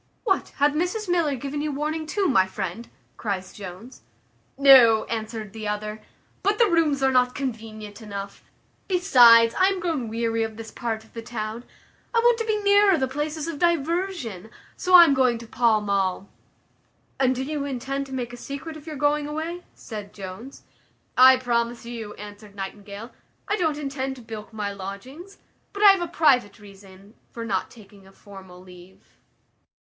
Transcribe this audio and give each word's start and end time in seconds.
"What, 0.23 0.49
hath 0.49 0.71
Mrs 0.73 1.07
Miller 1.07 1.35
given 1.35 1.61
you 1.61 1.71
warning 1.71 2.07
too, 2.07 2.27
my 2.27 2.47
friend?" 2.47 2.89
cries 3.17 3.53
Jones. 3.53 4.01
"No," 4.57 5.03
answered 5.05 5.53
the 5.53 5.67
other; 5.67 6.01
"but 6.41 6.57
the 6.57 6.67
rooms 6.69 7.03
are 7.03 7.11
not 7.11 7.35
convenient 7.35 8.01
enough. 8.01 8.43
Besides, 8.87 9.53
I 9.59 9.67
am 9.67 9.79
grown 9.79 10.07
weary 10.07 10.41
of 10.41 10.57
this 10.57 10.71
part 10.71 11.03
of 11.03 11.13
the 11.13 11.21
town. 11.21 11.65
I 12.15 12.19
want 12.19 12.39
to 12.39 12.45
be 12.45 12.57
nearer 12.63 12.97
the 12.97 13.07
places 13.09 13.47
of 13.47 13.59
diversion; 13.59 14.49
so 14.75 14.95
I 14.95 15.03
am 15.03 15.13
going 15.13 15.37
to 15.39 15.45
Pall 15.45 15.81
mall." 15.81 16.29
"And 17.19 17.35
do 17.35 17.43
you 17.43 17.65
intend 17.65 18.07
to 18.07 18.13
make 18.13 18.33
a 18.33 18.37
secret 18.37 18.75
of 18.75 18.87
your 18.87 18.95
going 18.95 19.27
away?" 19.27 19.63
said 19.75 20.13
Jones. 20.13 20.63
"I 21.15 21.37
promise 21.37 21.85
you," 21.85 22.15
answered 22.15 22.55
Nightingale, 22.55 23.11
"I 23.47 23.55
don't 23.55 23.77
intend 23.77 24.15
to 24.15 24.23
bilk 24.23 24.51
my 24.51 24.71
lodgings; 24.73 25.37
but 25.73 25.83
I 25.83 25.91
have 25.91 26.01
a 26.01 26.07
private 26.07 26.57
reason 26.57 27.13
for 27.29 27.45
not 27.45 27.69
taking 27.69 28.07
a 28.07 28.11
formal 28.11 28.59
leave." 28.63 29.03